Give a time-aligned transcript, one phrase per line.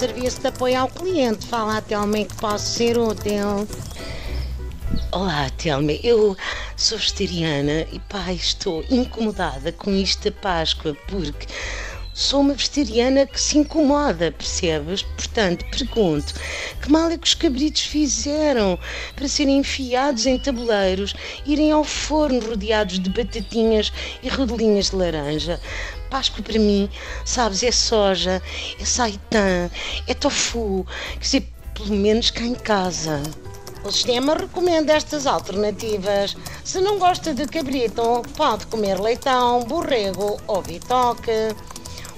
[0.00, 1.46] Serviço de apoio ao cliente.
[1.46, 3.68] Fala meio que posso ser útil.
[5.12, 5.92] Olá, Telma.
[5.92, 6.34] Eu
[6.74, 11.46] sou vegetariana e pá, estou incomodada com isto da Páscoa porque
[12.12, 15.02] sou uma vegetariana que se incomoda, percebes?
[15.02, 16.34] Portanto, pergunto:
[16.82, 18.78] que mal é que os cabritos fizeram
[19.14, 21.14] para serem enfiados em tabuleiros,
[21.46, 23.92] irem ao forno rodeados de batatinhas
[24.22, 25.60] e rodelinhas de laranja?
[26.10, 26.90] Páscoa para mim,
[27.24, 28.42] sabes, é soja,
[28.80, 29.70] é saitã,
[30.06, 30.84] é tofu,
[31.14, 33.22] quer dizer, pelo menos cá em casa.
[33.82, 36.36] O sistema recomenda estas alternativas.
[36.62, 41.30] Se não gosta de cabrito, pode comer leitão, borrego ou bitoque.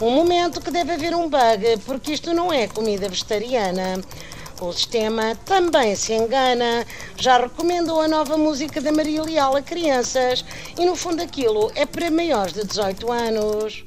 [0.00, 4.00] Um momento que deve haver um bug, porque isto não é comida vegetariana.
[4.60, 6.86] O sistema também se engana.
[7.16, 10.44] Já recomendou a nova música da Maria Leal a crianças
[10.78, 13.84] e no fundo aquilo é para maiores de 18 anos.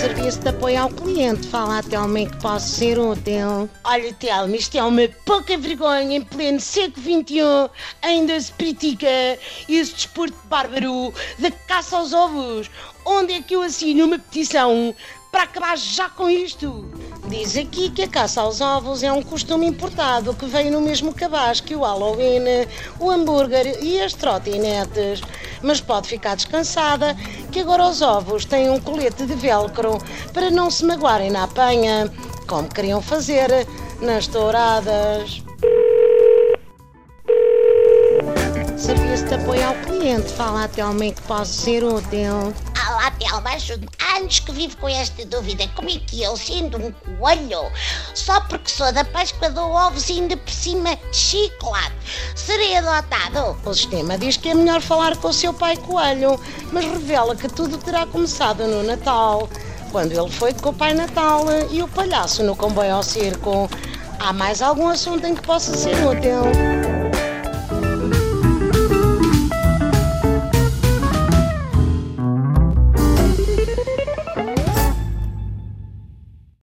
[0.00, 1.46] Serviço de apoio ao cliente.
[1.48, 3.68] Fala ao meio que posso ser útil.
[3.84, 7.70] Olha, Telma, isto é uma pouca vergonha em pleno século XXI.
[8.00, 9.06] Ainda se pratica
[9.68, 12.70] esse desporto bárbaro da caça aos ovos.
[13.04, 14.94] Onde é que eu assino uma petição
[15.30, 16.88] para acabar já com isto?
[17.28, 21.14] Diz aqui que a caça aos ovos é um costume importado que veio no mesmo
[21.14, 22.66] cabaz que o Halloween,
[22.98, 25.20] o hambúrguer e as trotinetes.
[25.62, 27.14] Mas pode ficar descansada
[27.50, 29.98] que agora os ovos têm um colete de velcro
[30.32, 32.10] para não se magoarem na apanha,
[32.46, 33.66] como queriam fazer
[34.00, 35.42] nas touradas.
[38.76, 40.32] Serviço de apoio ao cliente.
[40.32, 42.54] Fala até ao meio que posso ser útil.
[43.20, 45.68] Olá, Telma, ajude anos que vivo com esta dúvida.
[45.74, 47.70] Como é que eu, sendo um coelho,
[48.14, 51.94] só porque sou da Páscoa dou ovos ainda por cima de chocolate,
[52.34, 53.58] serei adotado?
[53.64, 56.40] O sistema diz que é melhor falar com o seu pai coelho,
[56.72, 59.48] mas revela que tudo terá começado no Natal,
[59.92, 63.68] quando ele foi com o Pai Natal e o palhaço no comboio ao circo.
[64.18, 66.99] Há mais algum assunto em que possa ser útil?